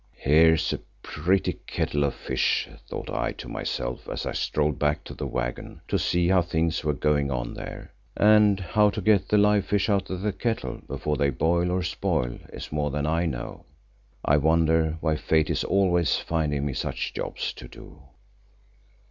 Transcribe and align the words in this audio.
Here's 0.17 0.73
a 0.73 0.79
pretty 1.03 1.59
kettle 1.67 2.03
of 2.03 2.15
fish, 2.15 2.67
thought 2.89 3.11
I 3.11 3.33
to 3.33 3.47
myself 3.47 4.09
as 4.09 4.25
I 4.25 4.31
strolled 4.31 4.79
back 4.79 5.03
to 5.03 5.13
the 5.13 5.27
waggon 5.27 5.81
to 5.89 5.99
see 5.99 6.27
how 6.27 6.41
things 6.41 6.83
were 6.83 6.95
going 6.95 7.29
on 7.29 7.53
there, 7.53 7.93
and 8.17 8.59
how 8.59 8.89
to 8.89 8.99
get 8.99 9.27
the 9.29 9.37
live 9.37 9.65
fish 9.67 9.89
out 9.89 10.09
of 10.09 10.21
the 10.21 10.33
kettle 10.33 10.81
before 10.87 11.17
they 11.17 11.29
boil 11.29 11.69
or 11.69 11.83
spoil 11.83 12.39
is 12.51 12.71
more 12.71 12.89
than 12.89 13.05
I 13.05 13.27
know. 13.27 13.67
I 14.25 14.37
wonder 14.37 14.97
why 15.01 15.17
fate 15.17 15.51
is 15.51 15.63
always 15.63 16.15
finding 16.17 16.65
me 16.65 16.73
such 16.73 17.13
jobs 17.13 17.53
to 17.53 17.67
do. 17.67 18.01